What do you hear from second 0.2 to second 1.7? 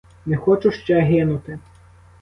Не хочу ще гинути.